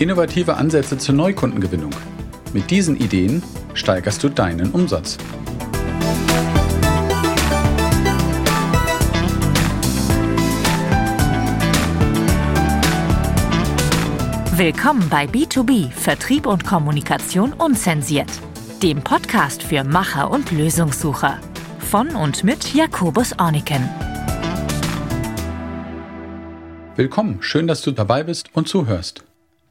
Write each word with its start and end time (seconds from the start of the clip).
Innovative 0.00 0.56
Ansätze 0.56 0.96
zur 0.96 1.14
Neukundengewinnung. 1.14 1.90
Mit 2.54 2.70
diesen 2.70 2.96
Ideen 2.96 3.42
steigerst 3.74 4.24
du 4.24 4.30
deinen 4.30 4.70
Umsatz. 4.70 5.18
Willkommen 14.56 15.06
bei 15.10 15.26
B2B 15.26 15.90
Vertrieb 15.90 16.46
und 16.46 16.64
Kommunikation 16.64 17.52
unzensiert, 17.52 18.30
dem 18.82 19.04
Podcast 19.04 19.62
für 19.62 19.84
Macher 19.84 20.30
und 20.30 20.50
Lösungssucher. 20.50 21.38
Von 21.78 22.16
und 22.16 22.42
mit 22.42 22.72
Jakobus 22.72 23.38
Orniken. 23.38 23.86
Willkommen, 26.96 27.42
schön, 27.42 27.66
dass 27.66 27.82
du 27.82 27.90
dabei 27.90 28.22
bist 28.22 28.48
und 28.54 28.66
zuhörst. 28.66 29.24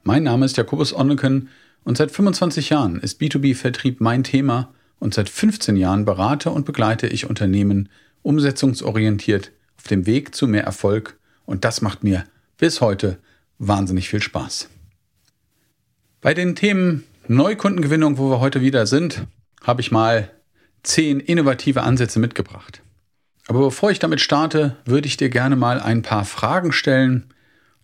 Mein 0.10 0.24
Name 0.24 0.44
ist 0.44 0.58
Jakobus 0.58 0.92
Orniken 0.92 1.50
und 1.84 1.96
seit 1.96 2.10
25 2.10 2.72
Jahren 2.72 3.00
ist 3.00 3.22
B2B-Vertrieb 3.22 4.02
mein 4.02 4.24
Thema 4.24 4.74
und 4.98 5.14
seit 5.14 5.30
15 5.30 5.78
Jahren 5.78 6.04
berate 6.04 6.50
und 6.50 6.66
begleite 6.66 7.06
ich 7.06 7.30
Unternehmen 7.30 7.90
umsetzungsorientiert 8.24 9.52
auf 9.78 9.84
dem 9.84 10.08
Weg 10.08 10.34
zu 10.34 10.48
mehr 10.48 10.64
Erfolg 10.64 11.20
und 11.46 11.64
das 11.64 11.84
macht 11.84 12.04
mir 12.04 12.24
bis 12.58 12.82
heute 12.82 13.20
wahnsinnig 13.60 14.10
viel 14.10 14.20
Spaß. 14.20 14.70
Bei 16.22 16.34
den 16.34 16.56
Themen 16.56 17.04
Neukundengewinnung, 17.28 18.18
wo 18.18 18.32
wir 18.32 18.40
heute 18.40 18.62
wieder 18.62 18.88
sind, 18.88 19.28
habe 19.62 19.82
ich 19.82 19.92
mal 19.92 20.32
zehn 20.82 21.20
innovative 21.20 21.84
Ansätze 21.84 22.18
mitgebracht. 22.18 22.82
Aber 23.46 23.60
bevor 23.60 23.92
ich 23.92 24.00
damit 24.00 24.22
starte, 24.22 24.76
würde 24.86 25.08
ich 25.08 25.18
dir 25.18 25.30
gerne 25.30 25.56
mal 25.56 25.80
ein 25.80 26.02
paar 26.02 26.26
Fragen 26.26 26.72
stellen 26.72 27.32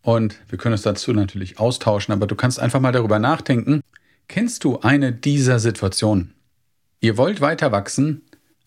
und 0.06 0.40
wir 0.50 0.60
können 0.60 0.74
uns 0.74 0.84
dazu 0.84 1.14
natürlich 1.14 1.58
austauschen, 1.58 2.14
aber 2.14 2.28
du 2.28 2.36
kannst 2.36 2.60
einfach 2.60 2.80
mal 2.80 2.92
darüber 2.92 3.18
nachdenken. 3.18 3.82
Kennst 4.28 4.64
du 4.64 4.80
eine 4.82 5.12
dieser 5.12 5.58
Situationen? 5.58 6.36
Ihr 7.00 7.18
wollt 7.18 7.42
weiter 7.42 7.72
wachsen, 7.72 8.22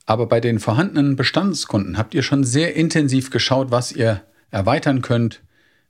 aber 0.05 0.27
bei 0.27 0.41
den 0.41 0.59
vorhandenen 0.59 1.15
Bestandskunden 1.15 1.97
habt 1.97 2.13
ihr 2.15 2.25
schon 2.25 2.43
sehr 2.43 2.75
intensiv 2.75 3.31
geschaut, 3.31 3.71
was 3.71 3.93
ihr 3.93 4.21
erweitern 4.51 5.01
könnt, 5.01 5.41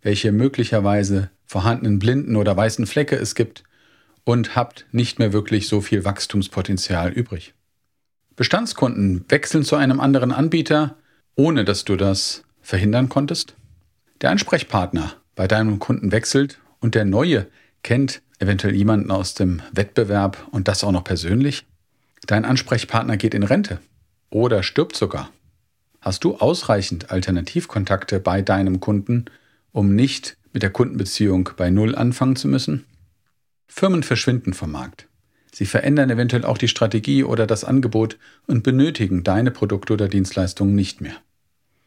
welche 0.03 0.33
möglicherweise 0.33 1.31
vorhandenen 1.47 1.99
blinden 1.99 2.37
oder 2.37 2.55
weißen 2.55 2.87
Flecke 2.87 3.17
es 3.17 3.35
gibt 3.35 3.65
und 4.25 4.55
habt 4.55 4.85
nicht 4.93 5.19
mehr 5.19 5.33
wirklich 5.33 5.67
so 5.67 5.81
viel 5.81 6.05
Wachstumspotenzial 6.05 7.11
übrig. 7.11 7.55
Bestandskunden 8.37 9.25
wechseln 9.31 9.65
zu 9.65 9.77
einem 9.77 9.99
anderen 9.99 10.31
Anbieter, 10.31 10.97
ohne 11.37 11.65
dass 11.65 11.87
du 11.87 11.97
das 11.97 12.43
verhindern 12.61 13.09
konntest. 13.09 13.55
Der 14.21 14.31
Ansprechpartner 14.31 15.15
bei 15.39 15.47
deinem 15.47 15.79
Kunden 15.79 16.11
wechselt 16.11 16.59
und 16.81 16.97
der 16.97 17.05
neue 17.05 17.47
kennt 17.85 18.23
eventuell 18.41 18.75
jemanden 18.75 19.13
aus 19.13 19.35
dem 19.35 19.63
Wettbewerb 19.71 20.49
und 20.51 20.67
das 20.67 20.83
auch 20.83 20.91
noch 20.91 21.05
persönlich. 21.05 21.65
Dein 22.27 22.45
Ansprechpartner 22.45 23.17
geht 23.17 23.35
in 23.35 23.45
Rente 23.45 23.79
oder 24.31 24.65
stirbt 24.65 24.97
sogar. 24.97 25.31
Hast 26.01 26.25
du 26.25 26.39
ausreichend 26.39 27.13
Alternativkontakte 27.13 28.19
bei 28.19 28.43
deinem 28.43 28.81
Kunden, 28.81 29.27
um 29.71 29.95
nicht 29.95 30.37
mit 30.53 30.65
der 30.65 30.71
Kundenbeziehung 30.71 31.51
bei 31.57 31.71
Null 31.71 31.95
anfangen 31.95 32.35
zu 32.35 32.49
müssen? 32.49 32.85
Firmen 33.69 34.03
verschwinden 34.03 34.55
vom 34.55 34.73
Markt. 34.73 35.07
Sie 35.53 35.67
verändern 35.67 36.11
eventuell 36.11 36.45
auch 36.45 36.59
die 36.59 36.67
Strategie 36.67 37.23
oder 37.23 37.47
das 37.47 37.63
Angebot 37.63 38.19
und 38.49 38.65
benötigen 38.65 39.23
deine 39.23 39.53
Produkte 39.53 39.93
oder 39.93 40.09
Dienstleistungen 40.09 40.75
nicht 40.75 41.01
mehr. 41.01 41.15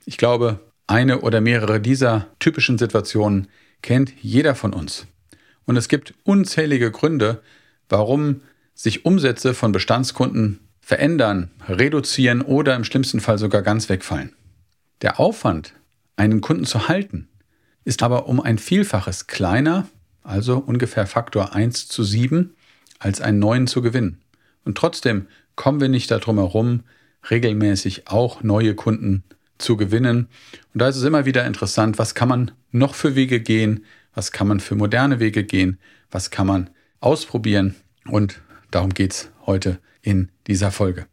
Ich 0.05 0.17
glaube, 0.17 0.61
eine 0.92 1.21
oder 1.21 1.39
mehrere 1.39 1.80
dieser 1.80 2.27
typischen 2.39 2.77
Situationen 2.77 3.48
kennt 3.82 4.14
jeder 4.21 4.55
von 4.55 4.73
uns. 4.73 5.08
Und 5.65 5.77
es 5.77 5.88
gibt 5.88 6.14
unzählige 6.23 6.92
Gründe, 6.92 7.42
warum 7.88 8.42
sich 8.73 9.05
Umsätze 9.05 9.54
von 9.54 9.71
Bestandskunden 9.71 10.60
verändern, 10.82 11.52
reduzieren 11.70 12.42
oder 12.42 12.76
im 12.76 12.83
schlimmsten 12.83 13.21
Fall 13.21 13.38
sogar 13.38 13.61
ganz 13.61 13.88
wegfallen. 13.88 14.33
Der 15.02 15.20
Aufwand, 15.20 15.73
einen 16.17 16.42
Kunden 16.42 16.65
zu 16.65 16.89
halten, 16.89 17.30
ist 17.86 18.04
aber 18.04 18.27
um 18.27 18.42
ein 18.42 18.58
Vielfaches 18.58 19.27
kleiner 19.27 19.88
also 20.23 20.58
ungefähr 20.58 21.08
Faktor 21.08 21.55
1 21.55 21.88
zu 21.88 22.04
7, 22.04 22.55
als 22.99 23.21
einen 23.21 23.39
neuen 23.39 23.67
zu 23.67 23.82
gewinnen. 23.82 24.21
Und 24.64 24.77
trotzdem 24.77 25.27
kommen 25.55 25.82
wir 25.82 25.89
nicht 25.89 26.11
darum 26.11 26.38
herum, 26.38 26.83
regelmäßig 27.30 28.08
auch 28.08 28.44
neue 28.44 28.76
Kunden 28.76 29.23
zu 29.61 29.77
gewinnen. 29.77 30.27
Und 30.73 30.82
da 30.82 30.89
ist 30.89 30.98
es 30.98 31.04
immer 31.04 31.26
wieder 31.26 31.45
interessant, 31.45 31.98
was 31.98 32.16
kann 32.16 32.30
man 32.30 32.52
noch 32.72 32.95
für 32.95 33.16
Wege 33.16 33.39
gehen, 33.39 33.86
was 34.14 34.32
kann 34.32 34.48
man 34.48 34.60
für 34.60 34.76
moderne 34.76 35.20
Wege 35.20 35.44
gehen, 35.44 35.80
was 36.10 36.32
kann 36.32 36.48
man 36.48 36.70
ausprobieren. 36.99 37.76
Und 38.05 38.42
darum 38.71 38.94
geht 38.94 39.14
es 39.14 39.32
heute 39.45 39.80
in 40.02 40.30
dieser 40.48 40.71
Folge. 40.71 41.08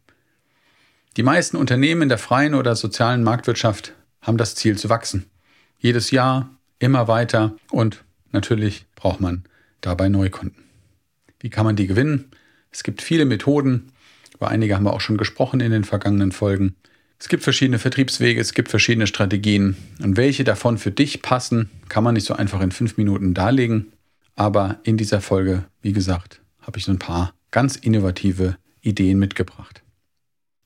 Die 1.17 1.23
meisten 1.23 1.57
Unternehmen 1.57 2.03
in 2.03 2.09
der 2.09 2.17
freien 2.17 2.53
oder 2.53 2.75
sozialen 2.75 3.23
Marktwirtschaft 3.23 3.93
haben 4.21 4.37
das 4.37 4.55
Ziel 4.55 4.77
zu 4.77 4.89
wachsen. 4.89 5.25
Jedes 5.79 6.11
Jahr 6.11 6.49
immer 6.77 7.07
weiter 7.07 7.55
und 7.71 8.03
natürlich 8.31 8.85
braucht 8.95 9.21
man 9.21 9.43
dabei 9.81 10.09
Neukunden. 10.09 10.63
Wie 11.39 11.49
kann 11.49 11.65
man 11.65 11.75
die 11.75 11.87
gewinnen? 11.87 12.31
Es 12.71 12.83
gibt 12.83 13.01
viele 13.01 13.25
Methoden. 13.25 13.91
Über 14.33 14.49
einige 14.49 14.75
haben 14.75 14.83
wir 14.83 14.93
auch 14.93 15.01
schon 15.01 15.17
gesprochen 15.17 15.59
in 15.59 15.71
den 15.71 15.83
vergangenen 15.83 16.31
Folgen. 16.31 16.75
Es 17.19 17.27
gibt 17.27 17.43
verschiedene 17.43 17.79
Vertriebswege, 17.79 18.39
es 18.39 18.53
gibt 18.53 18.69
verschiedene 18.69 19.05
Strategien. 19.05 19.75
Und 20.01 20.15
welche 20.15 20.45
davon 20.45 20.77
für 20.77 20.91
dich 20.91 21.21
passen, 21.21 21.69
kann 21.89 22.03
man 22.03 22.13
nicht 22.13 22.25
so 22.25 22.33
einfach 22.33 22.61
in 22.61 22.71
fünf 22.71 22.95
Minuten 22.95 23.33
darlegen. 23.33 23.91
Aber 24.35 24.79
in 24.83 24.95
dieser 24.95 25.19
Folge, 25.19 25.65
wie 25.81 25.91
gesagt, 25.91 26.41
habe 26.61 26.77
ich 26.77 26.85
so 26.85 26.91
ein 26.91 26.99
paar 26.99 27.33
ganz 27.51 27.75
innovative 27.75 28.55
Ideen 28.81 29.19
mitgebracht. 29.19 29.83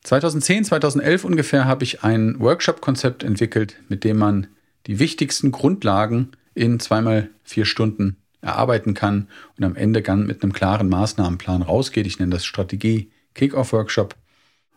2010, 0.04 0.66
2011 0.66 1.24
ungefähr 1.24 1.66
habe 1.66 1.84
ich 1.84 2.04
ein 2.04 2.40
Workshop-Konzept 2.40 3.24
entwickelt, 3.24 3.78
mit 3.90 4.04
dem 4.04 4.18
man 4.18 4.48
die 4.86 5.00
wichtigsten 5.00 5.52
Grundlagen 5.52 6.34
in 6.54 6.80
zweimal 6.80 7.30
vier 7.44 7.66
Stunden 7.66 8.18
erarbeiten 8.42 8.94
kann 8.94 9.28
und 9.58 9.64
am 9.64 9.76
Ende 9.76 10.02
dann 10.02 10.28
mit 10.28 10.44
einem 10.44 10.54
klaren 10.54 10.90
Maßnahmenplan 10.90 11.64
rausgeht. 11.64 12.06
Ich 12.06 12.20
nenne 12.20 12.32
das 12.32 12.46
Strategie 12.46 13.10
Kickoff 13.34 13.74
Workshop. 13.74 14.16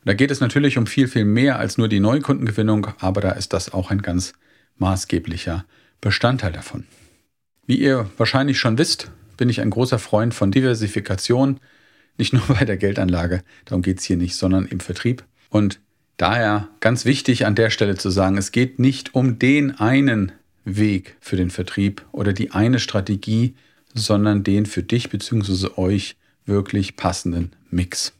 Da 0.06 0.14
geht 0.14 0.30
es 0.30 0.38
natürlich 0.38 0.78
um 0.78 0.86
viel, 0.86 1.08
viel 1.08 1.24
mehr 1.24 1.58
als 1.58 1.78
nur 1.78 1.88
die 1.88 1.98
Neukundengewinnung, 1.98 2.86
aber 3.00 3.20
da 3.20 3.32
ist 3.32 3.52
das 3.52 3.74
auch 3.74 3.90
ein 3.90 4.02
ganz 4.02 4.34
maßgeblicher 4.78 5.64
Bestandteil 6.00 6.52
davon. 6.52 6.84
Wie 7.66 7.80
ihr 7.80 8.08
wahrscheinlich 8.16 8.60
schon 8.60 8.78
wisst, 8.78 9.10
bin 9.36 9.48
ich 9.48 9.60
ein 9.60 9.70
großer 9.70 9.98
Freund 9.98 10.32
von 10.32 10.52
Diversifikation, 10.52 11.58
nicht 12.18 12.32
nur 12.32 12.42
bei 12.46 12.64
der 12.64 12.76
Geldanlage, 12.76 13.42
darum 13.64 13.82
geht 13.82 13.98
es 13.98 14.04
hier 14.04 14.16
nicht, 14.16 14.36
sondern 14.36 14.66
im 14.66 14.78
Vertrieb. 14.78 15.24
Und 15.50 15.80
daher 16.18 16.68
ganz 16.78 17.04
wichtig 17.04 17.44
an 17.44 17.56
der 17.56 17.70
Stelle 17.70 17.96
zu 17.96 18.08
sagen, 18.08 18.38
es 18.38 18.52
geht 18.52 18.78
nicht 18.78 19.16
um 19.16 19.40
den 19.40 19.72
einen 19.72 20.30
Weg 20.64 21.16
für 21.18 21.34
den 21.34 21.50
Vertrieb 21.50 22.06
oder 22.12 22.32
die 22.32 22.52
eine 22.52 22.78
Strategie, 22.78 23.56
sondern 23.92 24.44
den 24.44 24.66
für 24.66 24.84
dich 24.84 25.10
bzw. 25.10 25.70
euch 25.74 26.14
wirklich 26.44 26.94
passenden 26.94 27.56
Mix. 27.70 28.12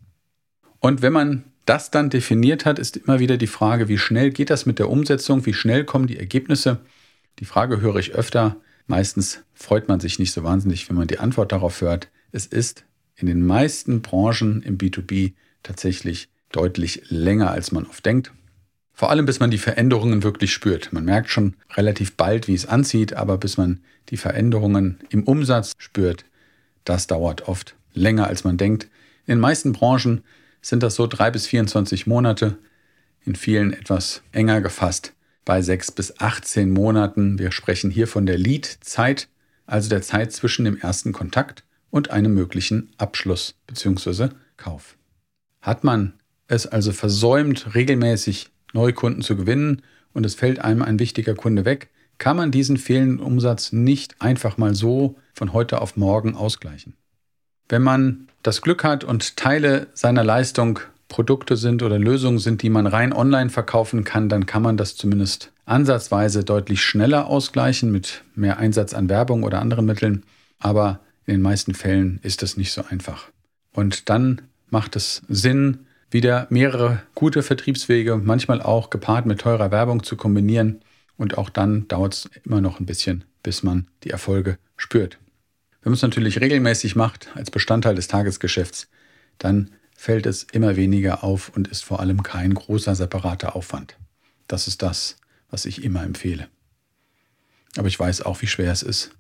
Und 0.80 1.00
wenn 1.00 1.12
man 1.12 1.44
das 1.66 1.90
dann 1.90 2.10
definiert 2.10 2.64
hat, 2.64 2.78
ist 2.78 2.96
immer 2.96 3.18
wieder 3.18 3.36
die 3.36 3.46
Frage, 3.46 3.88
wie 3.88 3.98
schnell 3.98 4.30
geht 4.30 4.50
das 4.50 4.66
mit 4.66 4.78
der 4.78 4.88
Umsetzung, 4.88 5.44
wie 5.46 5.54
schnell 5.54 5.84
kommen 5.84 6.06
die 6.06 6.18
Ergebnisse. 6.18 6.80
Die 7.40 7.44
Frage 7.44 7.80
höre 7.80 7.96
ich 7.96 8.14
öfter. 8.14 8.56
Meistens 8.86 9.42
freut 9.54 9.88
man 9.88 10.00
sich 10.00 10.18
nicht 10.18 10.32
so 10.32 10.44
wahnsinnig, 10.44 10.88
wenn 10.88 10.96
man 10.96 11.08
die 11.08 11.18
Antwort 11.18 11.52
darauf 11.52 11.80
hört. 11.80 12.08
Es 12.32 12.46
ist 12.46 12.84
in 13.16 13.26
den 13.26 13.44
meisten 13.44 14.00
Branchen 14.00 14.62
im 14.62 14.78
B2B 14.78 15.32
tatsächlich 15.62 16.28
deutlich 16.52 17.02
länger, 17.08 17.50
als 17.50 17.72
man 17.72 17.84
oft 17.86 18.06
denkt. 18.06 18.32
Vor 18.92 19.10
allem, 19.10 19.26
bis 19.26 19.40
man 19.40 19.50
die 19.50 19.58
Veränderungen 19.58 20.22
wirklich 20.22 20.52
spürt. 20.52 20.92
Man 20.92 21.04
merkt 21.04 21.28
schon 21.28 21.56
relativ 21.74 22.16
bald, 22.16 22.48
wie 22.48 22.54
es 22.54 22.66
anzieht, 22.66 23.12
aber 23.12 23.36
bis 23.36 23.58
man 23.58 23.80
die 24.08 24.16
Veränderungen 24.16 25.00
im 25.10 25.24
Umsatz 25.24 25.72
spürt, 25.76 26.24
das 26.84 27.06
dauert 27.06 27.48
oft 27.48 27.74
länger, 27.92 28.28
als 28.28 28.44
man 28.44 28.56
denkt. 28.56 28.84
In 29.26 29.32
den 29.32 29.40
meisten 29.40 29.72
Branchen 29.72 30.22
sind 30.66 30.82
das 30.82 30.96
so 30.96 31.06
drei 31.06 31.30
bis 31.30 31.46
24 31.46 32.08
Monate, 32.08 32.58
in 33.24 33.36
vielen 33.36 33.72
etwas 33.72 34.22
enger 34.32 34.60
gefasst, 34.60 35.12
bei 35.44 35.62
sechs 35.62 35.92
bis 35.92 36.18
18 36.18 36.72
Monaten. 36.72 37.38
Wir 37.38 37.52
sprechen 37.52 37.88
hier 37.88 38.08
von 38.08 38.26
der 38.26 38.36
Lead-Zeit, 38.36 39.28
also 39.66 39.88
der 39.88 40.02
Zeit 40.02 40.32
zwischen 40.32 40.64
dem 40.64 40.76
ersten 40.76 41.12
Kontakt 41.12 41.62
und 41.90 42.10
einem 42.10 42.34
möglichen 42.34 42.90
Abschluss 42.98 43.54
bzw. 43.68 44.30
Kauf. 44.56 44.96
Hat 45.60 45.84
man 45.84 46.14
es 46.48 46.66
also 46.66 46.90
versäumt, 46.90 47.76
regelmäßig 47.76 48.50
Neukunden 48.72 49.22
zu 49.22 49.36
gewinnen 49.36 49.82
und 50.14 50.26
es 50.26 50.34
fällt 50.34 50.58
einem 50.58 50.82
ein 50.82 50.98
wichtiger 50.98 51.36
Kunde 51.36 51.64
weg, 51.64 51.90
kann 52.18 52.36
man 52.36 52.50
diesen 52.50 52.76
fehlenden 52.76 53.20
Umsatz 53.20 53.70
nicht 53.70 54.20
einfach 54.20 54.58
mal 54.58 54.74
so 54.74 55.14
von 55.32 55.52
heute 55.52 55.80
auf 55.80 55.96
morgen 55.96 56.34
ausgleichen. 56.34 56.96
Wenn 57.68 57.82
man 57.82 58.28
das 58.42 58.62
Glück 58.62 58.84
hat 58.84 59.04
und 59.04 59.36
Teile 59.36 59.88
seiner 59.94 60.22
Leistung 60.22 60.78
Produkte 61.08 61.56
sind 61.56 61.82
oder 61.82 61.98
Lösungen 61.98 62.38
sind, 62.38 62.62
die 62.62 62.70
man 62.70 62.86
rein 62.86 63.12
online 63.12 63.50
verkaufen 63.50 64.04
kann, 64.04 64.28
dann 64.28 64.46
kann 64.46 64.62
man 64.62 64.76
das 64.76 64.96
zumindest 64.96 65.52
ansatzweise 65.64 66.44
deutlich 66.44 66.82
schneller 66.82 67.26
ausgleichen 67.26 67.90
mit 67.90 68.22
mehr 68.34 68.58
Einsatz 68.58 68.94
an 68.94 69.08
Werbung 69.08 69.42
oder 69.42 69.60
anderen 69.60 69.86
Mitteln. 69.86 70.24
Aber 70.58 71.00
in 71.26 71.34
den 71.34 71.42
meisten 71.42 71.74
Fällen 71.74 72.20
ist 72.22 72.42
das 72.42 72.56
nicht 72.56 72.72
so 72.72 72.84
einfach. 72.88 73.28
Und 73.72 74.08
dann 74.08 74.42
macht 74.70 74.96
es 74.96 75.22
Sinn, 75.28 75.86
wieder 76.10 76.46
mehrere 76.50 77.02
gute 77.14 77.42
Vertriebswege, 77.42 78.16
manchmal 78.16 78.62
auch 78.62 78.90
gepaart 78.90 79.26
mit 79.26 79.40
teurer 79.40 79.70
Werbung 79.70 80.02
zu 80.02 80.16
kombinieren. 80.16 80.80
Und 81.16 81.36
auch 81.36 81.50
dann 81.50 81.88
dauert 81.88 82.14
es 82.14 82.30
immer 82.44 82.60
noch 82.60 82.78
ein 82.78 82.86
bisschen, 82.86 83.24
bis 83.42 83.62
man 83.62 83.86
die 84.04 84.10
Erfolge 84.10 84.58
spürt. 84.76 85.18
Wenn 85.86 85.92
man 85.92 85.98
es 85.98 86.02
natürlich 86.02 86.40
regelmäßig 86.40 86.96
macht, 86.96 87.28
als 87.36 87.52
Bestandteil 87.52 87.94
des 87.94 88.08
Tagesgeschäfts, 88.08 88.88
dann 89.38 89.70
fällt 89.96 90.26
es 90.26 90.42
immer 90.42 90.74
weniger 90.74 91.22
auf 91.22 91.52
und 91.54 91.68
ist 91.68 91.84
vor 91.84 92.00
allem 92.00 92.24
kein 92.24 92.54
großer 92.54 92.96
separater 92.96 93.54
Aufwand. 93.54 93.96
Das 94.48 94.66
ist 94.66 94.82
das, 94.82 95.16
was 95.48 95.64
ich 95.64 95.84
immer 95.84 96.02
empfehle. 96.02 96.48
Aber 97.76 97.86
ich 97.86 98.00
weiß 98.00 98.22
auch, 98.22 98.42
wie 98.42 98.48
schwer 98.48 98.72
es 98.72 98.82
ist. 98.82 99.12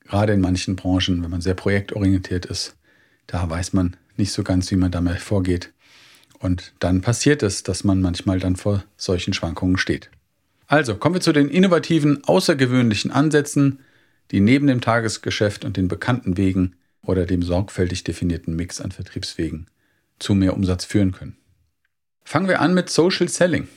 Gerade 0.00 0.32
in 0.32 0.40
manchen 0.40 0.76
Branchen, 0.76 1.22
wenn 1.22 1.30
man 1.30 1.42
sehr 1.42 1.52
projektorientiert 1.52 2.46
ist, 2.46 2.74
da 3.26 3.50
weiß 3.50 3.74
man 3.74 3.94
nicht 4.16 4.32
so 4.32 4.42
ganz, 4.42 4.70
wie 4.70 4.76
man 4.76 4.90
damit 4.90 5.20
vorgeht. 5.20 5.74
Und 6.38 6.72
dann 6.78 7.02
passiert 7.02 7.42
es, 7.42 7.64
dass 7.64 7.84
man 7.84 8.00
manchmal 8.00 8.40
dann 8.40 8.56
vor 8.56 8.82
solchen 8.96 9.34
Schwankungen 9.34 9.76
steht. 9.76 10.08
Also 10.68 10.94
kommen 10.94 11.16
wir 11.16 11.20
zu 11.20 11.34
den 11.34 11.50
innovativen, 11.50 12.24
außergewöhnlichen 12.24 13.10
Ansätzen, 13.10 13.80
die 14.30 14.40
neben 14.40 14.66
dem 14.66 14.80
Tagesgeschäft 14.80 15.64
und 15.64 15.76
den 15.76 15.88
bekannten 15.88 16.36
Wegen 16.36 16.76
oder 17.02 17.26
dem 17.26 17.42
sorgfältig 17.42 18.04
definierten 18.04 18.54
Mix 18.54 18.80
an 18.80 18.92
Vertriebswegen 18.92 19.66
zu 20.18 20.34
mehr 20.34 20.54
Umsatz 20.54 20.84
führen 20.84 21.12
können. 21.12 21.36
Fangen 22.24 22.48
wir 22.48 22.60
an 22.60 22.74
mit 22.74 22.90
Social 22.90 23.28
Selling. 23.28 23.68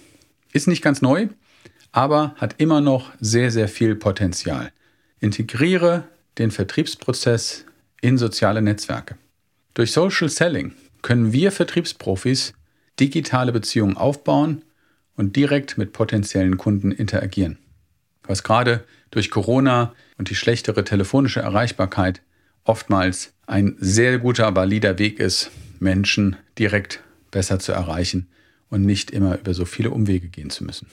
Ist 0.52 0.68
nicht 0.68 0.82
ganz 0.82 1.02
neu, 1.02 1.28
aber 1.92 2.36
hat 2.38 2.56
immer 2.58 2.82
noch 2.82 3.12
sehr, 3.20 3.52
sehr 3.52 3.70
viel 3.70 3.96
Potenzial. 3.96 4.72
Integriere 5.20 6.04
den 6.38 6.52
Vertriebsprozess 6.52 7.66
in 8.02 8.18
soziale 8.18 8.62
Netzwerke. 8.62 9.18
Durch 9.74 9.92
Social 9.92 10.28
Selling 10.28 10.74
können 11.02 11.32
wir 11.32 11.52
Vertriebsprofis 11.52 12.54
digitale 13.00 13.52
Beziehungen 13.52 13.98
aufbauen 13.98 14.64
und 15.16 15.36
direkt 15.36 15.78
mit 15.78 15.94
potenziellen 15.94 16.58
Kunden 16.58 16.92
interagieren. 16.92 17.58
Was 18.24 18.44
gerade 18.44 18.84
durch 19.12 19.30
Corona 19.32 19.94
und 20.18 20.30
die 20.30 20.36
schlechtere 20.36 20.84
telefonische 20.84 21.42
Erreichbarkeit 21.42 22.22
oftmals 22.64 23.34
ein 23.48 23.76
sehr 23.80 24.20
guter, 24.20 24.56
valider 24.56 25.00
Weg 25.00 25.20
ist, 25.20 25.52
Menschen 25.80 26.36
direkt 26.58 27.02
besser 27.32 27.60
zu 27.60 27.72
erreichen 27.72 28.28
und 28.70 28.86
nicht 28.86 29.12
immer 29.12 29.38
über 29.40 29.54
so 29.54 29.66
viele 29.66 29.92
Umwege 29.92 30.30
gehen 30.30 30.50
zu 30.50 30.64
müssen. 30.64 30.88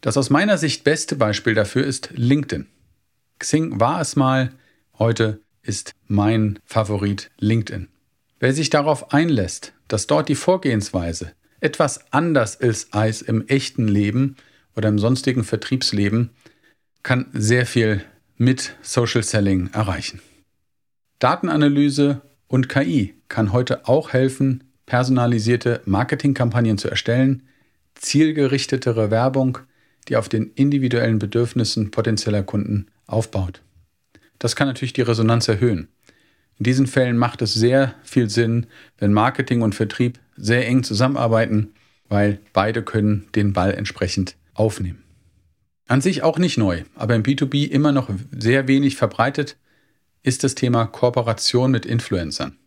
Das 0.00 0.16
aus 0.16 0.30
meiner 0.30 0.58
Sicht 0.58 0.84
beste 0.84 1.16
Beispiel 1.16 1.54
dafür 1.54 1.84
ist 1.84 2.10
LinkedIn. 2.14 2.66
Xing 3.38 3.80
war 3.80 4.00
es 4.00 4.16
mal, 4.16 4.52
heute 4.98 5.40
ist 5.62 5.92
mein 6.06 6.58
Favorit 6.64 7.30
LinkedIn. 7.38 7.88
Wer 8.40 8.52
sich 8.52 8.70
darauf 8.70 9.12
einlässt, 9.12 9.72
dass 9.88 10.06
dort 10.06 10.28
die 10.28 10.34
Vorgehensweise 10.34 11.32
etwas 11.60 12.12
anders 12.12 12.54
ist 12.54 12.94
als 12.94 13.22
im 13.22 13.46
echten 13.48 13.88
Leben 13.88 14.36
oder 14.76 14.88
im 14.88 14.98
sonstigen 14.98 15.42
Vertriebsleben, 15.42 16.30
kann 17.02 17.26
sehr 17.32 17.66
viel 17.66 18.04
mit 18.38 18.76
Social 18.82 19.22
Selling 19.22 19.70
erreichen. 19.72 20.20
Datenanalyse 21.18 22.22
und 22.46 22.68
KI 22.68 23.14
kann 23.28 23.52
heute 23.52 23.86
auch 23.88 24.12
helfen, 24.12 24.64
personalisierte 24.86 25.82
Marketingkampagnen 25.84 26.78
zu 26.78 26.88
erstellen, 26.88 27.42
zielgerichtetere 27.96 29.10
Werbung, 29.10 29.58
die 30.08 30.16
auf 30.16 30.28
den 30.28 30.52
individuellen 30.54 31.18
Bedürfnissen 31.18 31.90
potenzieller 31.90 32.44
Kunden 32.44 32.86
aufbaut. 33.06 33.60
Das 34.38 34.54
kann 34.56 34.68
natürlich 34.68 34.92
die 34.92 35.02
Resonanz 35.02 35.48
erhöhen. 35.48 35.88
In 36.58 36.64
diesen 36.64 36.86
Fällen 36.86 37.18
macht 37.18 37.42
es 37.42 37.54
sehr 37.54 37.94
viel 38.02 38.30
Sinn, 38.30 38.66
wenn 38.98 39.12
Marketing 39.12 39.62
und 39.62 39.74
Vertrieb 39.74 40.18
sehr 40.36 40.66
eng 40.66 40.84
zusammenarbeiten, 40.84 41.72
weil 42.08 42.40
beide 42.52 42.82
können 42.82 43.28
den 43.34 43.52
Ball 43.52 43.74
entsprechend 43.74 44.36
aufnehmen. 44.54 45.02
An 45.88 46.02
sich 46.02 46.22
auch 46.22 46.38
nicht 46.38 46.58
neu, 46.58 46.84
aber 46.96 47.14
im 47.14 47.22
B2B 47.22 47.66
immer 47.66 47.92
noch 47.92 48.10
sehr 48.30 48.68
wenig 48.68 48.96
verbreitet 48.96 49.56
ist 50.22 50.44
das 50.44 50.54
Thema 50.54 50.84
Kooperation 50.84 51.70
mit 51.70 51.86
Influencern. 51.86 52.58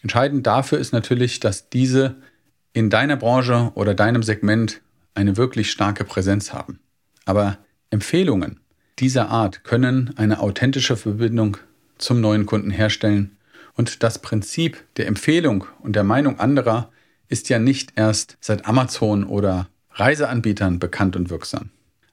Entscheidend 0.00 0.46
dafür 0.46 0.78
ist 0.78 0.92
natürlich, 0.92 1.38
dass 1.38 1.68
diese 1.68 2.16
in 2.72 2.88
deiner 2.88 3.16
Branche 3.16 3.70
oder 3.74 3.94
deinem 3.94 4.22
Segment 4.22 4.80
eine 5.14 5.36
wirklich 5.36 5.70
starke 5.70 6.04
Präsenz 6.04 6.54
haben. 6.54 6.80
Aber 7.26 7.58
Empfehlungen 7.90 8.60
dieser 8.98 9.28
Art 9.28 9.64
können 9.64 10.14
eine 10.16 10.40
authentische 10.40 10.96
Verbindung 10.96 11.58
zum 11.98 12.22
neuen 12.22 12.46
Kunden 12.46 12.70
herstellen. 12.70 13.36
Und 13.74 14.02
das 14.02 14.18
Prinzip 14.18 14.82
der 14.96 15.08
Empfehlung 15.08 15.66
und 15.82 15.94
der 15.94 16.04
Meinung 16.04 16.40
anderer 16.40 16.90
ist 17.28 17.50
ja 17.50 17.58
nicht 17.58 17.92
erst 17.96 18.38
seit 18.40 18.66
Amazon 18.66 19.24
oder 19.24 19.68
Reiseanbietern 19.90 20.78
bekannt 20.78 21.16
und 21.16 21.28
wirksam. 21.28 21.68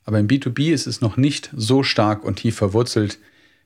Aber 0.10 0.18
im 0.18 0.28
B2B 0.28 0.74
ist 0.74 0.88
es 0.88 1.02
noch 1.02 1.18
nicht 1.18 1.52
so 1.56 1.84
stark 1.84 2.24
und 2.24 2.38
tief 2.38 2.56
verwurzelt, 2.56 3.20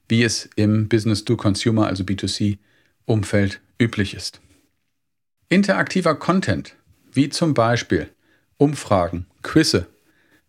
wie 0.10 0.24
es 0.24 0.50
im 0.58 0.90
Business-to-Consumer, 0.90 1.88
also 1.88 2.04
B2C-Umfeld 2.04 3.62
üblich 3.80 4.14
ist. 4.14 4.42
Interaktiver 5.48 6.16
Content, 6.16 6.76
wie 7.14 7.30
zum 7.30 7.54
Beispiel 7.54 8.10
Umfragen, 8.58 9.26
Quizze, 9.42 9.88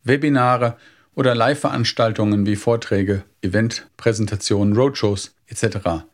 Webinare 0.02 0.78
oder 1.14 1.32
Live-Veranstaltungen 1.36 2.44
wie 2.44 2.56
Vorträge, 2.56 3.22
Eventpräsentationen, 3.42 4.74
Roadshows 4.74 5.36
etc. 5.46 6.06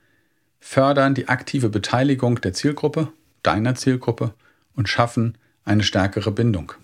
fördern 0.59 1.15
die 1.15 1.29
aktive 1.29 1.71
Beteiligung 1.71 2.39
der 2.43 2.53
Zielgruppe, 2.53 3.15
deiner 3.43 3.75
Zielgruppe 3.77 4.35
und 4.75 4.91
schaffen 4.91 5.39
eine 5.65 5.85
stärkere 5.85 6.33
Bindung. 6.33 6.75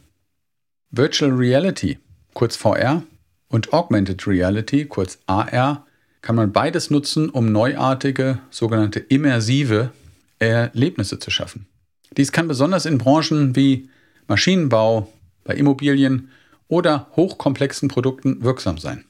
Virtual 0.90 1.30
Reality, 1.30 1.98
kurz 2.36 2.54
VR, 2.54 3.02
und 3.48 3.72
Augmented 3.72 4.26
Reality, 4.26 4.84
kurz 4.84 5.18
AR, 5.26 5.86
kann 6.20 6.36
man 6.36 6.52
beides 6.52 6.90
nutzen, 6.90 7.30
um 7.30 7.50
neuartige, 7.50 8.40
sogenannte 8.50 9.00
immersive 9.00 9.90
Erlebnisse 10.38 11.18
zu 11.18 11.30
schaffen. 11.30 11.66
Dies 12.14 12.32
kann 12.32 12.46
besonders 12.46 12.84
in 12.84 12.98
Branchen 12.98 13.56
wie 13.56 13.88
Maschinenbau, 14.28 15.10
bei 15.44 15.54
Immobilien 15.54 16.30
oder 16.68 17.08
hochkomplexen 17.16 17.88
Produkten 17.88 18.42
wirksam 18.44 18.76
sein. 18.76 19.06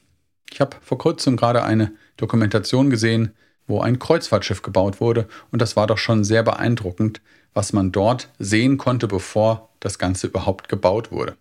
Ich 0.49 0.61
habe 0.61 0.77
vor 0.79 0.97
kurzem 0.97 1.35
gerade 1.35 1.63
eine 1.63 1.91
Dokumentation 2.15 2.89
gesehen, 2.89 3.33
wo 3.67 3.81
ein 3.81 3.99
Kreuzfahrtschiff 3.99 4.61
gebaut 4.61 5.01
wurde 5.01 5.27
und 5.51 5.61
das 5.61 5.75
war 5.75 5.87
doch 5.87 5.97
schon 5.97 6.23
sehr 6.23 6.43
beeindruckend, 6.43 7.19
was 7.53 7.73
man 7.73 7.91
dort 7.91 8.29
sehen 8.39 8.77
konnte, 8.77 9.09
bevor 9.09 9.67
das 9.81 9.99
Ganze 9.99 10.27
überhaupt 10.27 10.69
gebaut 10.69 11.11
wurde. 11.11 11.35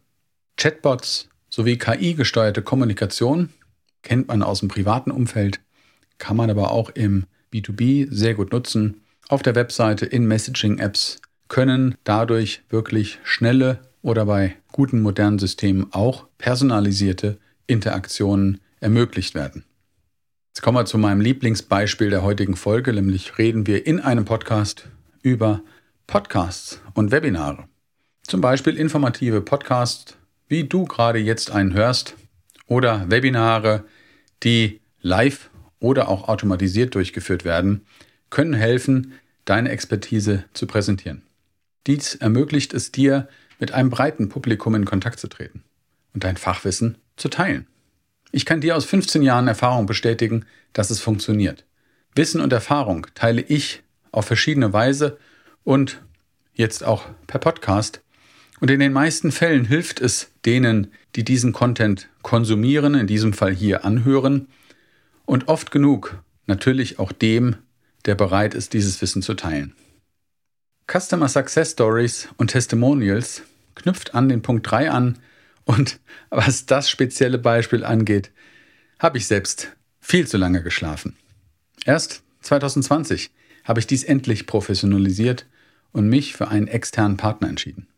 Chatbots 0.57 1.29
sowie 1.57 1.79
KI-gesteuerte 1.79 2.61
Kommunikation 2.61 3.49
kennt 4.03 4.29
man 4.29 4.43
aus 4.43 4.61
dem 4.61 4.69
privaten 4.69 5.11
Umfeld, 5.11 5.61
kann 6.19 6.37
man 6.37 6.51
aber 6.51 6.71
auch 6.71 6.91
im 6.91 7.25
B2B 7.51 8.09
sehr 8.11 8.35
gut 8.35 8.53
nutzen. 8.53 9.01
Auf 9.29 9.41
der 9.41 9.55
Webseite 9.55 10.05
in 10.05 10.27
Messaging-Apps 10.27 11.23
können 11.49 11.95
dadurch 12.05 12.61
wirklich 12.69 13.21
schnelle 13.25 13.79
oder 14.03 14.27
bei 14.27 14.55
guten 14.71 15.01
modernen 15.01 15.39
Systemen 15.39 15.87
auch 15.93 16.27
personalisierte 16.37 17.39
Interaktionen 17.67 18.61
ermöglicht 18.81 19.35
werden. 19.35 19.65
Jetzt 20.49 20.61
kommen 20.61 20.77
wir 20.77 20.85
zu 20.85 20.99
meinem 20.99 21.23
Lieblingsbeispiel 21.23 22.11
der 22.11 22.23
heutigen 22.23 22.57
Folge, 22.57 22.93
nämlich 22.93 23.39
reden 23.39 23.67
wir 23.67 23.87
in 23.87 24.01
einem 24.01 24.27
Podcast 24.27 24.89
über 25.23 25.63
Podcasts 26.07 26.83
und 26.93 27.13
Webinare. 27.13 27.65
Zum 28.25 28.43
Beispiel 28.43 28.77
informative 28.77 29.41
Podcasts, 29.41 30.19
wie 30.49 30.65
du 30.65 30.85
gerade 30.85 31.19
jetzt 31.19 31.51
einen 31.51 31.75
hörst, 31.75 32.15
oder 32.67 33.09
Webinare, 33.11 33.85
die 34.43 34.81
live 35.01 35.51
oder 35.79 36.09
auch 36.09 36.29
automatisiert 36.29 36.95
durchgeführt 36.95 37.45
werden, 37.45 37.87
können 38.31 38.55
helfen, 38.55 39.13
deine 39.45 39.71
Expertise 39.71 40.45
zu 40.53 40.67
präsentieren. 40.67 41.23
Dies 41.87 42.17
ermöglicht 42.17 42.75
es 42.75 42.91
dir, 42.91 43.29
mit 43.59 43.73
einem 43.73 43.91
breiten 43.91 44.29
Publikum 44.29 44.75
in 44.75 44.85
Kontakt 44.85 45.19
zu 45.19 45.29
treten 45.29 45.63
und 46.13 46.25
dein 46.25 46.37
Fachwissen 46.37 46.99
zu 47.17 47.29
teilen. 47.29 47.67
Ich 48.33 48.45
kann 48.45 48.61
dir 48.61 48.77
aus 48.77 48.85
15 48.85 49.23
Jahren 49.23 49.49
Erfahrung 49.49 49.87
bestätigen, 49.87 50.45
dass 50.73 50.91
es 50.91 51.01
funktioniert. 51.01 51.65
Wissen 52.15 52.41
und 52.41 52.53
Erfahrung 52.53 53.07
teile 53.15 53.41
ich 53.41 53.83
auf 54.13 54.27
verschiedene 54.27 54.73
Weise 54.73 55.19
und 55.65 56.03
jetzt 56.53 56.85
auch 56.85 57.07
per 57.27 57.39
Podcast. 57.39 58.03
Und 58.61 58.71
in 58.71 58.81
den 58.81 58.93
meisten 58.93 59.33
Fällen 59.33 59.65
hilft 59.67 60.01
es 60.01 60.31
denen, 60.45 60.93
die 61.15 61.25
diesen 61.25 61.53
Content 61.53 62.09
konsumieren, 62.23 62.95
in 62.95 63.07
diesem 63.07 63.33
Fall 63.33 63.55
hier 63.55 63.85
anhören, 63.85 64.49
und 65.27 65.49
oft 65.49 65.71
genug 65.71 66.23
natürlich 66.47 66.99
auch 66.99 67.13
dem, 67.13 67.57
der 68.05 68.15
bereit 68.15 68.55
ist, 68.55 68.73
dieses 68.73 69.03
Wissen 69.03 69.23
zu 69.23 69.35
teilen. 69.35 69.75
Customer 70.91 71.29
Success 71.29 71.73
Stories 71.73 72.29
und 72.37 72.53
Testimonials 72.53 73.43
knüpft 73.75 74.15
an 74.15 74.29
den 74.29 74.43
Punkt 74.43 74.71
3 74.71 74.91
an 74.91 75.19
und 75.65 75.99
was 76.31 76.67
das 76.67 76.89
spezielle 76.89 77.39
Beispiel 77.39 77.85
angeht, 77.85 78.31
habe 79.01 79.19
ich 79.19 79.27
selbst 79.27 79.73
viel 80.01 80.29
zu 80.29 80.37
lange 80.37 80.63
geschlafen. 80.63 81.17
Erst 81.85 82.23
2020 82.43 83.31
habe 83.65 83.81
ich 83.81 83.89
dies 83.89 84.05
endlich 84.05 84.47
professionalisiert 84.47 85.47
und 85.93 86.09
mich 86.09 86.35
für 86.35 86.49
einen 86.49 86.69
externen 86.69 87.17
Partner 87.17 87.49
entschieden. 87.49 87.89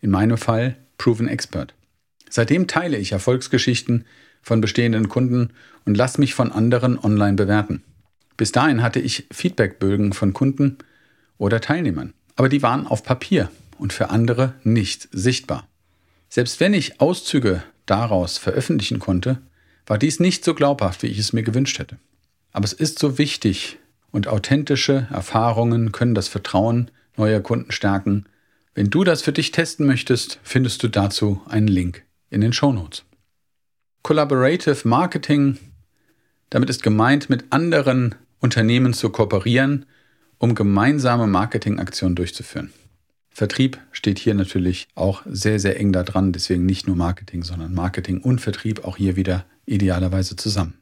In 0.00 0.10
meinem 0.10 0.36
Fall 0.36 0.76
Proven 0.98 1.28
Expert. 1.28 1.74
Seitdem 2.28 2.66
teile 2.66 2.98
ich 2.98 3.12
Erfolgsgeschichten 3.12 4.04
von 4.42 4.60
bestehenden 4.60 5.08
Kunden 5.08 5.50
und 5.84 5.96
lasse 5.96 6.20
mich 6.20 6.34
von 6.34 6.52
anderen 6.52 6.98
online 6.98 7.36
bewerten. 7.36 7.82
Bis 8.36 8.52
dahin 8.52 8.82
hatte 8.82 9.00
ich 9.00 9.26
Feedbackbögen 9.32 10.12
von 10.12 10.32
Kunden 10.32 10.78
oder 11.38 11.60
Teilnehmern, 11.60 12.12
aber 12.34 12.48
die 12.48 12.62
waren 12.62 12.86
auf 12.86 13.02
Papier 13.02 13.50
und 13.78 13.92
für 13.92 14.10
andere 14.10 14.54
nicht 14.62 15.08
sichtbar. 15.12 15.66
Selbst 16.28 16.60
wenn 16.60 16.74
ich 16.74 17.00
Auszüge 17.00 17.62
daraus 17.86 18.38
veröffentlichen 18.38 18.98
konnte, 18.98 19.40
war 19.86 19.98
dies 19.98 20.20
nicht 20.20 20.44
so 20.44 20.54
glaubhaft, 20.54 21.02
wie 21.02 21.06
ich 21.06 21.18
es 21.18 21.32
mir 21.32 21.42
gewünscht 21.42 21.78
hätte. 21.78 21.98
Aber 22.52 22.64
es 22.64 22.72
ist 22.72 22.98
so 22.98 23.18
wichtig 23.18 23.78
und 24.10 24.28
authentische 24.28 25.06
Erfahrungen 25.10 25.92
können 25.92 26.14
das 26.14 26.28
Vertrauen 26.28 26.90
neuer 27.16 27.40
Kunden 27.40 27.70
stärken. 27.70 28.26
Wenn 28.76 28.90
du 28.90 29.04
das 29.04 29.22
für 29.22 29.32
dich 29.32 29.52
testen 29.52 29.86
möchtest, 29.86 30.38
findest 30.42 30.82
du 30.82 30.88
dazu 30.88 31.40
einen 31.48 31.66
Link 31.66 32.04
in 32.28 32.42
den 32.42 32.52
Shownotes. 32.52 33.04
Collaborative 34.02 34.86
Marketing, 34.86 35.56
damit 36.50 36.68
ist 36.68 36.82
gemeint, 36.82 37.30
mit 37.30 37.46
anderen 37.48 38.14
Unternehmen 38.38 38.92
zu 38.92 39.08
kooperieren, 39.08 39.86
um 40.36 40.54
gemeinsame 40.54 41.26
Marketingaktionen 41.26 42.16
durchzuführen. 42.16 42.70
Vertrieb 43.30 43.78
steht 43.92 44.18
hier 44.18 44.34
natürlich 44.34 44.88
auch 44.94 45.22
sehr, 45.24 45.58
sehr 45.58 45.80
eng 45.80 45.92
da 45.92 46.02
dran, 46.02 46.32
deswegen 46.32 46.66
nicht 46.66 46.86
nur 46.86 46.96
Marketing, 46.96 47.44
sondern 47.44 47.72
Marketing 47.72 48.20
und 48.20 48.42
Vertrieb 48.42 48.84
auch 48.84 48.98
hier 48.98 49.16
wieder 49.16 49.46
idealerweise 49.64 50.36
zusammen. 50.36 50.74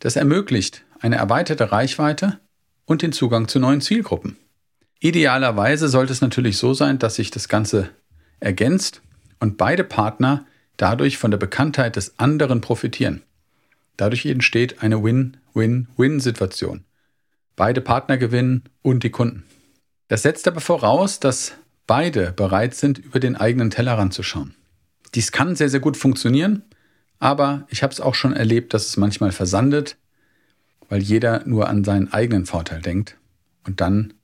Das 0.00 0.16
ermöglicht 0.16 0.84
eine 0.98 1.16
erweiterte 1.16 1.70
Reichweite 1.70 2.40
und 2.84 3.02
den 3.02 3.12
Zugang 3.12 3.46
zu 3.46 3.60
neuen 3.60 3.80
Zielgruppen. 3.80 4.36
Idealerweise 5.00 5.88
sollte 5.88 6.12
es 6.12 6.20
natürlich 6.20 6.58
so 6.58 6.74
sein, 6.74 6.98
dass 6.98 7.14
sich 7.14 7.30
das 7.30 7.48
Ganze 7.48 7.90
ergänzt 8.40 9.00
und 9.38 9.56
beide 9.56 9.84
Partner 9.84 10.44
dadurch 10.76 11.18
von 11.18 11.30
der 11.30 11.38
Bekanntheit 11.38 11.96
des 11.96 12.18
anderen 12.18 12.60
profitieren. 12.60 13.22
Dadurch 13.96 14.26
entsteht 14.26 14.82
eine 14.82 15.02
Win-Win-Win-Situation. 15.02 16.84
Beide 17.56 17.80
Partner 17.80 18.16
gewinnen 18.16 18.64
und 18.82 19.02
die 19.02 19.10
Kunden. 19.10 19.44
Das 20.08 20.22
setzt 20.22 20.48
aber 20.48 20.60
voraus, 20.60 21.20
dass 21.20 21.54
beide 21.86 22.32
bereit 22.32 22.74
sind, 22.74 22.98
über 22.98 23.20
den 23.20 23.36
eigenen 23.36 23.70
Tellerrand 23.70 24.14
zu 24.14 24.22
schauen. 24.22 24.54
Dies 25.14 25.32
kann 25.32 25.56
sehr, 25.56 25.68
sehr 25.68 25.80
gut 25.80 25.96
funktionieren, 25.96 26.62
aber 27.18 27.66
ich 27.68 27.82
habe 27.82 27.92
es 27.92 28.00
auch 28.00 28.14
schon 28.14 28.32
erlebt, 28.32 28.74
dass 28.74 28.86
es 28.86 28.96
manchmal 28.96 29.32
versandet, 29.32 29.96
weil 30.88 31.00
jeder 31.00 31.44
nur 31.46 31.68
an 31.68 31.84
seinen 31.84 32.12
eigenen 32.12 32.46
Vorteil 32.46 32.80
denkt. 32.80 33.16
Und 33.64 33.80
dann 33.80 34.14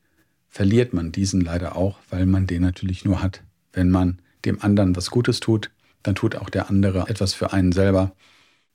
verliert 0.54 0.94
man 0.94 1.10
diesen 1.10 1.40
leider 1.40 1.74
auch, 1.74 1.98
weil 2.10 2.26
man 2.26 2.46
den 2.46 2.62
natürlich 2.62 3.04
nur 3.04 3.20
hat. 3.20 3.42
Wenn 3.72 3.90
man 3.90 4.20
dem 4.44 4.62
anderen 4.62 4.94
was 4.94 5.10
Gutes 5.10 5.40
tut, 5.40 5.72
dann 6.04 6.14
tut 6.14 6.36
auch 6.36 6.48
der 6.48 6.70
andere 6.70 7.08
etwas 7.08 7.34
für 7.34 7.52
einen 7.52 7.72
selber. 7.72 8.12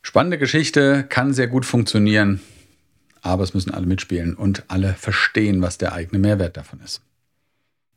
Spannende 0.01 0.37
Geschichte, 0.37 1.05
kann 1.07 1.33
sehr 1.33 1.47
gut 1.47 1.65
funktionieren, 1.65 2.41
aber 3.21 3.43
es 3.43 3.53
müssen 3.53 3.73
alle 3.73 3.85
mitspielen 3.85 4.35
und 4.35 4.65
alle 4.67 4.93
verstehen, 4.93 5.61
was 5.61 5.77
der 5.77 5.93
eigene 5.93 6.19
Mehrwert 6.19 6.57
davon 6.57 6.81
ist. 6.81 7.01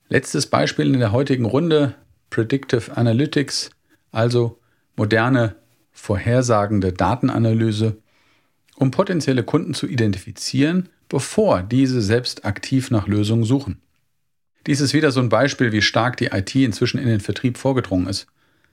Letztes 0.09 0.47
Beispiel 0.47 0.95
in 0.95 1.01
der 1.01 1.11
heutigen 1.11 1.45
Runde, 1.45 1.97
Predictive 2.31 2.97
Analytics, 2.97 3.71
also 4.13 4.61
moderne 4.95 5.57
vorhersagende 5.91 6.93
Datenanalyse, 6.93 7.97
um 8.77 8.93
potenzielle 8.93 9.43
Kunden 9.43 9.75
zu 9.75 9.89
identifizieren, 9.89 10.89
bevor 11.13 11.63
diese 11.63 12.01
selbst 12.01 12.47
aktiv 12.47 12.91
nach 12.91 13.07
Lösungen 13.07 13.45
suchen. 13.45 13.83
Dies 14.67 14.81
ist 14.81 14.95
wieder 14.95 15.13
so 15.13 15.21
ein 15.21 15.29
Beispiel, 15.29 15.71
wie 15.71 15.83
stark 15.83 16.17
die 16.17 16.29
IT 16.29 16.55
inzwischen 16.55 16.97
in 16.97 17.07
den 17.07 17.21
Vertrieb 17.21 17.59
vorgedrungen 17.59 18.07
ist. 18.07 18.27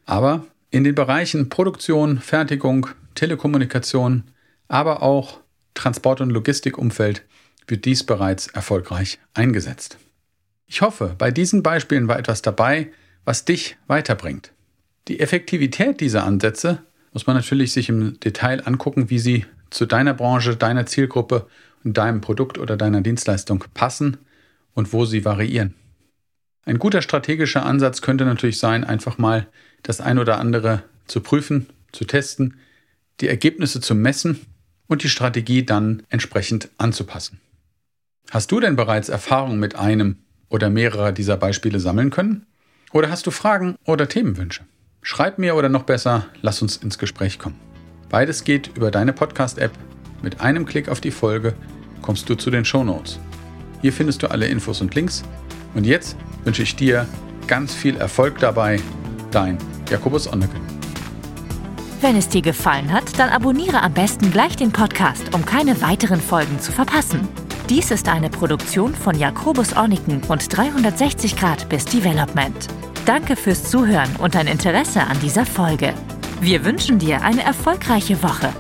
Aber 0.05 0.46
in 0.72 0.86
den 0.86 0.96
Bereichen 0.96 1.50
Produktion, 1.50 2.19
Fertigung, 2.19 2.88
Telekommunikation, 3.13 4.24
aber 4.69 5.03
auch 5.03 5.41
Transport- 5.74 6.22
und 6.22 6.29
Logistikumfeld 6.29 7.25
wird 7.67 7.84
dies 7.84 8.05
bereits 8.05 8.48
erfolgreich 8.48 9.19
eingesetzt. 9.34 9.98
Ich 10.65 10.81
hoffe, 10.81 11.15
bei 11.17 11.31
diesen 11.31 11.62
Beispielen 11.62 12.08
war 12.08 12.17
etwas 12.17 12.41
dabei, 12.41 12.89
was 13.25 13.43
dich 13.43 13.75
weiterbringt. 13.88 14.53
Die 15.10 15.19
Effektivität 15.19 16.00
dieser 16.00 16.24
Ansätze 16.24 16.84
muss 17.12 17.27
man 17.27 17.36
natürlich 17.36 17.74
sich 17.74 17.89
im 17.89 18.17
Detail 18.22 18.65
angucken, 18.65 19.10
wie 19.10 19.19
sie 19.19 19.46
zu 19.72 19.86
deiner 19.86 20.13
Branche, 20.13 20.55
deiner 20.55 20.86
Zielgruppe 20.86 21.48
deinem 21.83 22.21
Produkt 22.21 22.57
oder 22.57 22.77
deiner 22.77 23.01
Dienstleistung 23.01 23.63
passen 23.74 24.17
und 24.74 24.93
wo 24.93 25.05
sie 25.05 25.25
variieren. 25.25 25.75
Ein 26.65 26.79
guter 26.79 27.01
strategischer 27.01 27.65
Ansatz 27.65 28.01
könnte 28.01 28.25
natürlich 28.25 28.59
sein, 28.59 28.83
einfach 28.83 29.17
mal 29.17 29.48
das 29.83 30.01
ein 30.01 30.19
oder 30.19 30.39
andere 30.39 30.83
zu 31.07 31.21
prüfen, 31.21 31.67
zu 31.91 32.05
testen, 32.05 32.57
die 33.21 33.27
Ergebnisse 33.27 33.81
zu 33.81 33.95
messen 33.95 34.45
und 34.88 35.03
die 35.03 35.09
Strategie 35.09 35.65
dann 35.65 36.03
entsprechend 36.09 36.69
anzupassen. 36.77 37.39
Hast 38.31 38.51
du 38.51 38.59
denn 38.59 38.75
bereits 38.75 39.09
Erfahrung 39.09 39.59
mit 39.59 39.75
einem 39.75 40.17
oder 40.50 40.69
mehrere 40.69 41.13
dieser 41.13 41.38
Beispiele 41.38 41.79
sammeln 41.79 42.09
können? 42.09 42.45
Oder 42.91 43.09
hast 43.09 43.25
du 43.27 43.31
Fragen 43.31 43.75
oder 43.86 44.07
Themenwünsche? 44.07 44.63
Schreib 45.01 45.39
mir 45.39 45.55
oder 45.55 45.69
noch 45.69 45.83
besser, 45.83 46.27
lass 46.41 46.62
uns 46.62 46.77
ins 46.77 46.98
Gespräch 46.98 47.39
kommen. 47.39 47.59
Beides 48.09 48.43
geht 48.43 48.75
über 48.75 48.91
deine 48.91 49.13
Podcast-App. 49.13 49.88
Mit 50.21 50.41
einem 50.41 50.65
Klick 50.65 50.89
auf 50.89 51.01
die 51.01 51.11
Folge 51.11 51.53
kommst 52.01 52.29
du 52.29 52.35
zu 52.35 52.49
den 52.51 52.65
Show 52.65 52.83
Notes. 52.83 53.19
Hier 53.81 53.93
findest 53.93 54.23
du 54.23 54.31
alle 54.31 54.47
Infos 54.47 54.81
und 54.81 54.93
Links. 54.95 55.23
Und 55.73 55.85
jetzt 55.85 56.17
wünsche 56.43 56.63
ich 56.63 56.75
dir 56.75 57.07
ganz 57.47 57.73
viel 57.73 57.97
Erfolg 57.97 58.39
dabei. 58.39 58.79
Dein 59.31 59.57
Jakobus 59.89 60.27
Onneken. 60.27 60.59
Wenn 62.01 62.15
es 62.15 62.29
dir 62.29 62.41
gefallen 62.41 62.91
hat, 62.93 63.19
dann 63.19 63.29
abonniere 63.29 63.81
am 63.81 63.93
besten 63.93 64.31
gleich 64.31 64.55
den 64.55 64.71
Podcast, 64.71 65.33
um 65.33 65.45
keine 65.45 65.81
weiteren 65.81 66.21
Folgen 66.21 66.59
zu 66.59 66.71
verpassen. 66.71 67.27
Dies 67.69 67.91
ist 67.91 68.07
eine 68.07 68.29
Produktion 68.29 68.95
von 68.95 69.17
Jakobus 69.17 69.75
Orniken 69.75 70.23
und 70.27 70.57
360 70.57 71.35
Grad 71.35 71.69
bis 71.69 71.85
Development. 71.85 72.67
Danke 73.05 73.35
fürs 73.35 73.63
Zuhören 73.63 74.15
und 74.17 74.35
dein 74.35 74.47
Interesse 74.47 75.01
an 75.01 75.19
dieser 75.19 75.45
Folge. 75.45 75.93
Wir 76.41 76.63
wünschen 76.63 76.99
dir 76.99 77.21
eine 77.21 77.43
erfolgreiche 77.43 78.23
Woche. 78.23 78.53